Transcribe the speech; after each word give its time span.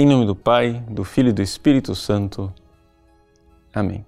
Em 0.00 0.06
nome 0.06 0.24
do 0.24 0.34
Pai, 0.34 0.82
do 0.88 1.04
Filho 1.04 1.28
e 1.28 1.32
do 1.34 1.42
Espírito 1.42 1.94
Santo. 1.94 2.50
Amém. 3.70 4.02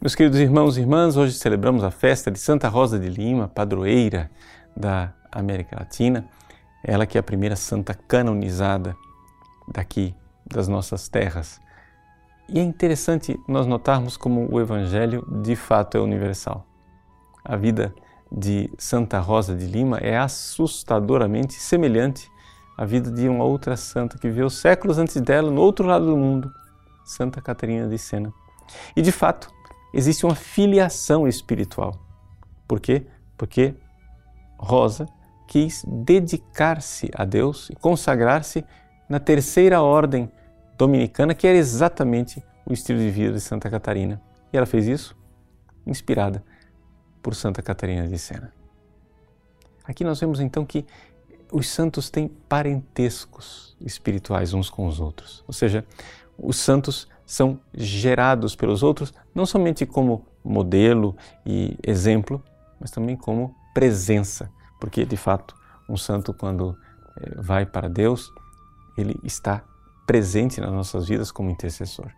Meus 0.00 0.14
queridos 0.14 0.38
irmãos 0.38 0.76
e 0.76 0.82
irmãs, 0.82 1.16
hoje 1.16 1.32
celebramos 1.32 1.82
a 1.82 1.90
festa 1.90 2.30
de 2.30 2.38
Santa 2.38 2.68
Rosa 2.68 2.96
de 2.96 3.08
Lima, 3.08 3.48
padroeira 3.48 4.30
da 4.76 5.12
América 5.32 5.74
Latina. 5.80 6.28
Ela 6.84 7.06
que 7.06 7.18
é 7.18 7.20
a 7.20 7.24
primeira 7.24 7.56
santa 7.56 7.92
canonizada 7.92 8.96
daqui 9.66 10.14
das 10.46 10.68
nossas 10.68 11.08
terras. 11.08 11.60
E 12.48 12.60
é 12.60 12.62
interessante 12.62 13.36
nós 13.48 13.66
notarmos 13.66 14.16
como 14.16 14.48
o 14.48 14.60
Evangelho 14.60 15.26
de 15.42 15.56
fato 15.56 15.98
é 15.98 16.00
universal. 16.00 16.64
A 17.44 17.56
vida 17.56 17.92
de 18.30 18.70
Santa 18.78 19.18
Rosa 19.18 19.56
de 19.56 19.66
Lima 19.66 19.98
é 19.98 20.16
assustadoramente 20.16 21.54
semelhante 21.54 22.30
à 22.76 22.84
vida 22.84 23.10
de 23.10 23.28
uma 23.28 23.44
outra 23.44 23.76
santa 23.76 24.18
que 24.18 24.28
viveu 24.28 24.48
séculos 24.48 24.98
antes 24.98 25.20
dela 25.20 25.50
no 25.50 25.60
outro 25.60 25.86
lado 25.86 26.06
do 26.06 26.16
mundo, 26.16 26.52
Santa 27.04 27.40
Catarina 27.40 27.88
de 27.88 27.98
Sena. 27.98 28.32
E 28.96 29.02
de 29.02 29.12
fato, 29.12 29.50
existe 29.92 30.24
uma 30.24 30.34
filiação 30.34 31.28
espiritual. 31.28 31.94
Por 32.66 32.80
quê? 32.80 33.06
Porque 33.36 33.74
Rosa 34.58 35.06
quis 35.46 35.84
dedicar-se 35.86 37.10
a 37.14 37.24
Deus 37.24 37.68
e 37.70 37.76
consagrar-se 37.76 38.64
na 39.08 39.20
terceira 39.20 39.82
ordem 39.82 40.30
dominicana, 40.78 41.34
que 41.34 41.46
era 41.46 41.58
exatamente 41.58 42.42
o 42.64 42.72
estilo 42.72 42.98
de 42.98 43.10
vida 43.10 43.34
de 43.34 43.40
Santa 43.40 43.68
Catarina. 43.68 44.20
E 44.52 44.56
ela 44.56 44.66
fez 44.66 44.86
isso 44.86 45.16
inspirada 45.86 46.42
por 47.22 47.34
Santa 47.34 47.60
Catarina 47.60 48.08
de 48.08 48.18
Sena. 48.18 48.52
Aqui 49.84 50.04
nós 50.04 50.20
vemos 50.20 50.40
então 50.40 50.64
que 50.64 50.86
os 51.52 51.68
santos 51.68 52.08
têm 52.08 52.28
parentescos 52.48 53.76
espirituais 53.80 54.54
uns 54.54 54.70
com 54.70 54.86
os 54.86 54.98
outros. 54.98 55.44
Ou 55.46 55.52
seja, 55.52 55.84
os 56.38 56.56
santos 56.56 57.06
são 57.26 57.60
gerados 57.74 58.56
pelos 58.56 58.82
outros 58.82 59.12
não 59.34 59.44
somente 59.44 59.84
como 59.84 60.24
modelo 60.42 61.16
e 61.46 61.78
exemplo, 61.86 62.42
mas 62.80 62.90
também 62.90 63.16
como 63.16 63.54
presença, 63.74 64.50
porque 64.80 65.04
de 65.04 65.16
fato 65.16 65.54
um 65.88 65.96
santo 65.96 66.32
quando 66.34 66.76
eh, 67.20 67.34
vai 67.36 67.66
para 67.66 67.88
Deus, 67.88 68.32
ele 68.96 69.18
está 69.22 69.62
presente 70.06 70.60
nas 70.60 70.72
nossas 70.72 71.06
vidas 71.06 71.30
como 71.30 71.50
intercessor. 71.50 72.10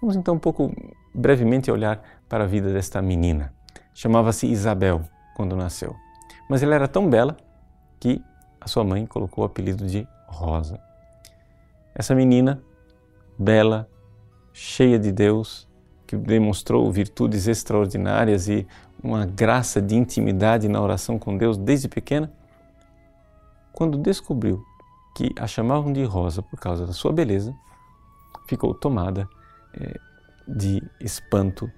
Vamos 0.00 0.16
então 0.16 0.34
um 0.34 0.38
pouco 0.38 0.74
brevemente 1.14 1.70
olhar 1.70 2.02
para 2.28 2.44
a 2.44 2.46
vida 2.46 2.72
desta 2.72 3.00
menina. 3.02 3.52
Chamava-se 3.94 4.46
Isabel 4.46 5.02
quando 5.36 5.56
nasceu, 5.56 5.94
mas 6.48 6.62
ela 6.62 6.74
era 6.74 6.88
tão 6.88 7.08
bela 7.08 7.36
que 8.00 8.22
a 8.64 8.68
sua 8.68 8.82
mãe 8.82 9.04
colocou 9.04 9.44
o 9.44 9.46
apelido 9.46 9.86
de 9.86 10.08
Rosa. 10.26 10.80
Essa 11.94 12.14
menina, 12.14 12.62
bela, 13.38 13.88
cheia 14.52 14.98
de 14.98 15.12
Deus, 15.12 15.68
que 16.06 16.16
demonstrou 16.16 16.90
virtudes 16.90 17.46
extraordinárias 17.46 18.48
e 18.48 18.66
uma 19.02 19.26
graça 19.26 19.82
de 19.82 19.94
intimidade 19.94 20.66
na 20.66 20.80
oração 20.80 21.18
com 21.18 21.36
Deus 21.36 21.58
desde 21.58 21.88
pequena, 21.88 22.32
quando 23.72 23.98
descobriu 23.98 24.64
que 25.14 25.30
a 25.38 25.46
chamavam 25.46 25.92
de 25.92 26.02
Rosa 26.04 26.42
por 26.42 26.58
causa 26.58 26.86
da 26.86 26.92
sua 26.92 27.12
beleza, 27.12 27.54
ficou 28.48 28.74
tomada 28.74 29.28
é, 29.74 30.00
de 30.48 30.82
espanto 31.00 31.70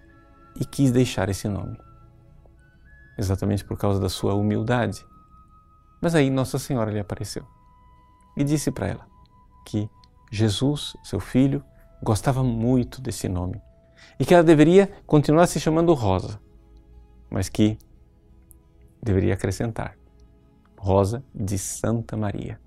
e 0.59 0.65
quis 0.65 0.93
deixar 0.93 1.29
esse 1.29 1.49
nome, 1.49 1.77
exatamente 3.19 3.65
por 3.65 3.77
causa 3.77 3.99
da 3.99 4.09
sua 4.09 4.35
humildade. 4.35 5.05
Mas 6.07 6.15
aí 6.15 6.31
Nossa 6.31 6.57
Senhora 6.57 6.89
lhe 6.89 7.01
apareceu 7.01 7.45
e 8.37 8.45
disse 8.45 8.71
para 8.71 8.87
ela 8.87 9.09
que 9.65 9.91
Jesus, 10.31 10.97
seu 11.03 11.19
filho, 11.19 11.65
gostava 12.01 12.45
muito 12.45 13.01
desse 13.01 13.29
nome 13.29 13.61
e 14.17 14.25
que 14.25 14.33
ela 14.33 14.45
deveria 14.45 14.89
continuar 15.05 15.49
se 15.49 15.59
chamando 15.59 15.93
Rosa, 15.95 16.41
mas 17.29 17.49
que 17.49 17.77
deveria 19.03 19.35
acrescentar 19.35 19.99
Rosa 20.79 21.25
de 21.35 21.59
Santa 21.59 22.17
Maria. 22.17 22.61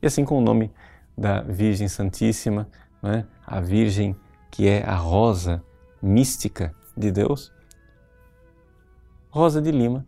E 0.00 0.06
assim 0.06 0.24
com 0.24 0.38
o 0.38 0.40
nome 0.40 0.72
da 1.18 1.42
Virgem 1.42 1.88
Santíssima, 1.88 2.66
é? 3.02 3.26
a 3.46 3.60
Virgem 3.60 4.16
que 4.50 4.66
é 4.66 4.82
a 4.82 4.96
rosa 4.96 5.62
mística 6.00 6.74
de 6.96 7.12
Deus, 7.12 7.52
Rosa 9.28 9.60
de 9.60 9.70
Lima 9.70 10.06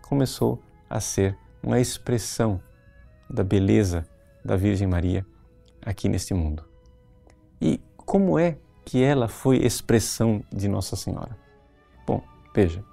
começou 0.00 0.58
a 0.88 1.00
ser 1.00 1.36
uma 1.62 1.80
expressão 1.80 2.60
da 3.28 3.44
beleza 3.44 4.06
da 4.44 4.56
Virgem 4.56 4.86
Maria 4.86 5.24
aqui 5.82 6.08
neste 6.08 6.34
mundo. 6.34 6.64
E 7.60 7.80
como 7.96 8.38
é 8.38 8.58
que 8.84 9.02
ela 9.02 9.28
foi 9.28 9.58
expressão 9.58 10.42
de 10.52 10.68
Nossa 10.68 10.96
Senhora? 10.96 11.36
Bom, 12.06 12.22
veja, 12.54 12.84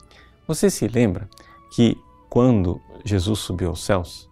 você 0.47 0.69
se 0.69 0.87
lembra 0.87 1.29
que 1.73 1.97
quando 2.29 2.81
Jesus 3.03 3.39
subiu 3.39 3.69
aos 3.69 3.83
céus, 3.83 4.29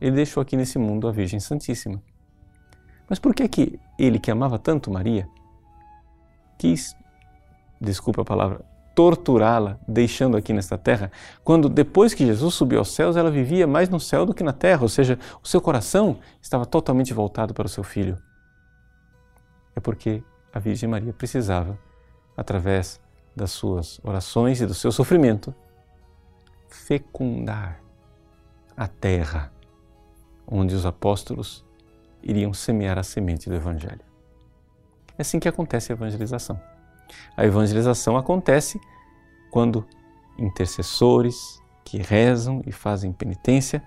ele 0.00 0.16
deixou 0.16 0.40
aqui 0.40 0.56
nesse 0.56 0.78
mundo 0.78 1.08
a 1.08 1.12
Virgem 1.12 1.40
Santíssima. 1.40 2.02
Mas 3.08 3.18
por 3.18 3.34
que 3.34 3.48
que 3.48 3.80
ele 3.98 4.18
que 4.18 4.30
amava 4.30 4.58
tanto 4.58 4.90
Maria 4.90 5.28
quis, 6.58 6.96
desculpa 7.80 8.22
a 8.22 8.24
palavra, 8.24 8.64
torturá-la, 8.94 9.78
deixando 9.88 10.36
aqui 10.36 10.52
nesta 10.52 10.78
terra, 10.78 11.10
quando 11.42 11.68
depois 11.68 12.14
que 12.14 12.24
Jesus 12.24 12.54
subiu 12.54 12.78
aos 12.78 12.92
céus, 12.92 13.16
ela 13.16 13.30
vivia 13.30 13.66
mais 13.66 13.88
no 13.88 13.98
céu 13.98 14.24
do 14.24 14.32
que 14.32 14.44
na 14.44 14.52
terra, 14.52 14.82
ou 14.82 14.88
seja, 14.88 15.18
o 15.42 15.48
seu 15.48 15.60
coração 15.60 16.18
estava 16.40 16.64
totalmente 16.64 17.12
voltado 17.12 17.52
para 17.52 17.66
o 17.66 17.68
seu 17.68 17.82
filho. 17.82 18.16
É 19.74 19.80
porque 19.80 20.22
a 20.52 20.58
Virgem 20.58 20.88
Maria 20.88 21.12
precisava, 21.12 21.78
através 22.36 23.00
das 23.34 23.50
suas 23.50 24.00
orações 24.04 24.60
e 24.60 24.66
do 24.66 24.74
seu 24.74 24.92
sofrimento, 24.92 25.52
fecundar 26.68 27.80
a 28.76 28.86
terra 28.86 29.52
onde 30.46 30.74
os 30.74 30.86
apóstolos 30.86 31.64
iriam 32.22 32.52
semear 32.52 32.98
a 32.98 33.02
semente 33.02 33.48
do 33.48 33.56
Evangelho. 33.56 34.00
É 35.16 35.22
assim 35.22 35.38
que 35.38 35.48
acontece 35.48 35.92
a 35.92 35.94
evangelização. 35.94 36.60
A 37.36 37.44
evangelização 37.44 38.16
acontece 38.16 38.80
quando 39.50 39.86
intercessores 40.38 41.62
que 41.84 41.98
rezam 41.98 42.62
e 42.66 42.72
fazem 42.72 43.12
penitência 43.12 43.82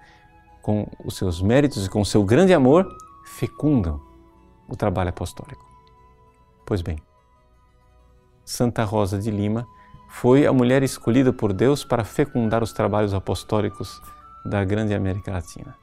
com 0.62 0.88
os 1.04 1.16
seus 1.16 1.42
méritos 1.42 1.86
e 1.86 1.90
com 1.90 2.02
o 2.02 2.06
seu 2.06 2.24
grande 2.24 2.54
amor 2.54 2.88
fecundam 3.26 4.02
o 4.68 4.76
trabalho 4.76 5.10
apostólico. 5.10 5.66
Pois 6.66 6.82
bem, 6.82 6.98
Santa 8.46 8.84
Rosa 8.84 9.18
de 9.18 9.32
Lima 9.32 9.68
foi 10.10 10.46
a 10.46 10.54
mulher 10.54 10.84
escolhida 10.84 11.34
por 11.34 11.54
Deus 11.54 11.84
para 11.84 12.04
fecundar 12.04 12.64
os 12.64 12.74
trabalhos 12.74 13.14
apostólicos 13.14 14.02
da 14.46 14.64
grande 14.64 14.94
América 14.94 15.32
Latina 15.32 15.76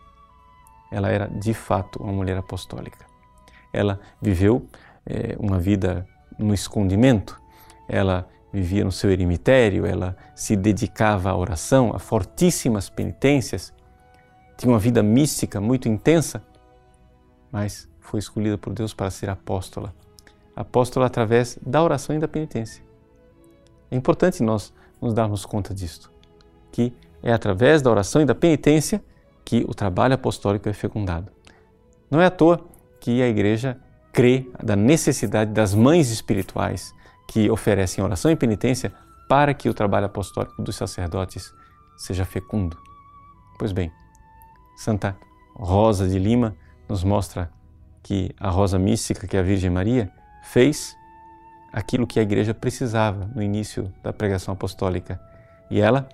ela 0.95 1.11
era 1.11 1.27
de 1.27 1.53
fato 1.53 2.01
uma 2.01 2.13
mulher 2.13 2.37
apostólica. 2.37 3.05
Ela 3.73 3.99
viveu 4.23 4.69
é, 5.05 5.35
uma 5.41 5.59
vida 5.59 6.07
no 6.39 6.55
escondimento, 6.55 7.41
ela 7.89 8.29
vivia 8.53 8.85
no 8.85 8.93
seu 8.93 9.11
eremitério, 9.11 9.85
ela 9.85 10.17
se 10.35 10.55
dedicava 10.55 11.31
à 11.31 11.37
oração, 11.37 11.93
a 11.95 11.99
fortíssimas 11.99 12.89
penitências, 12.89 13.73
tinha 14.57 14.73
uma 14.73 14.79
vida 14.79 15.03
mística 15.03 15.61
muito 15.61 15.89
intensa, 15.89 16.43
mas 17.51 17.89
foi 17.99 18.21
escolhida 18.21 18.57
por 18.57 18.73
Deus 18.73 18.95
para 18.95 19.11
ser 19.11 19.29
apóstola. 19.29 19.93
Apóstola 20.55 21.07
através 21.07 21.59
da 21.61 21.83
oração 21.83 22.15
e 22.15 22.19
da 22.21 22.29
penitência. 22.29 22.85
É 23.91 23.97
importante 23.97 24.43
nós 24.43 24.73
nos 25.01 25.13
darmos 25.13 25.45
conta 25.45 25.75
disto, 25.75 26.13
que 26.71 26.93
é 27.23 27.33
através 27.33 27.83
da 27.83 27.91
oração 27.91 28.23
e 28.23 28.25
da 28.25 28.35
penitência 28.35 29.03
que 29.45 29.65
o 29.69 29.75
trabalho 29.75 30.15
apostólico 30.15 30.69
é 30.69 30.73
fecundado. 30.73 31.31
Não 32.11 32.21
é 32.21 32.27
à 32.27 32.31
toa 32.31 32.65
que 33.01 33.21
a 33.21 33.29
Igreja 33.29 33.77
crê 34.15 34.47
da 34.63 34.77
necessidade 34.77 35.51
das 35.51 35.75
mães 35.75 36.11
espirituais 36.11 36.95
que 37.27 37.51
oferecem 37.51 38.03
oração 38.03 38.31
e 38.31 38.37
penitência 38.37 38.93
para 39.29 39.53
que 39.53 39.69
o 39.69 39.75
trabalho 39.75 40.07
apostólico 40.07 40.63
dos 40.63 40.77
sacerdotes 40.77 41.53
seja 41.97 42.25
fecundo. 42.25 42.79
Pois 43.59 43.73
bem, 43.73 43.91
Santa 44.77 45.17
Rosa 45.55 46.09
de 46.09 46.19
Lima 46.19 46.57
nos 46.89 47.03
mostra 47.03 47.51
que 48.05 48.31
a 48.39 48.51
rosa 48.51 48.79
mística, 48.79 49.27
que 49.27 49.37
a 49.37 49.43
Virgem 49.43 49.71
Maria, 49.71 50.13
fez 50.45 50.97
aquilo 51.73 52.07
que 52.07 52.21
a 52.21 52.23
igreja 52.23 52.55
precisava 52.55 53.29
no 53.35 53.43
início 53.43 53.93
da 54.03 54.13
pregação 54.13 54.55
apostólica. 54.55 55.21
E 55.71 55.81
ela 55.81 56.09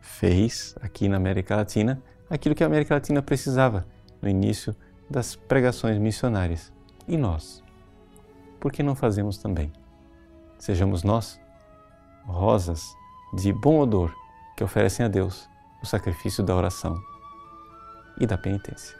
fez 0.00 0.74
aqui 0.80 1.08
na 1.08 1.16
América 1.16 1.56
Latina 1.56 2.00
aquilo 2.30 2.54
que 2.54 2.62
a 2.62 2.66
América 2.66 2.94
Latina 2.94 3.20
precisava 3.20 3.86
no 4.22 4.28
início 4.28 4.74
das 5.10 5.36
pregações 5.36 5.98
missionárias. 5.98 6.73
E 7.06 7.16
nós? 7.16 7.62
Por 8.60 8.72
que 8.72 8.82
não 8.82 8.94
fazemos 8.94 9.38
também? 9.38 9.72
Sejamos 10.58 11.02
nós 11.02 11.40
rosas 12.24 12.96
de 13.34 13.52
bom 13.52 13.80
odor 13.80 14.14
que 14.56 14.64
oferecem 14.64 15.04
a 15.04 15.08
Deus 15.08 15.48
o 15.82 15.86
sacrifício 15.86 16.42
da 16.42 16.54
oração 16.54 16.98
e 18.18 18.26
da 18.26 18.38
penitência. 18.38 18.96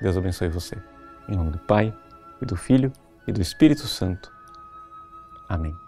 Deus 0.00 0.16
abençoe 0.16 0.48
você. 0.48 0.76
Em 1.28 1.36
nome 1.36 1.50
do 1.50 1.58
Pai, 1.58 1.94
e 2.40 2.46
do 2.46 2.56
Filho, 2.56 2.92
e 3.26 3.32
do 3.32 3.40
Espírito 3.40 3.86
Santo. 3.86 4.32
Amém. 5.48 5.81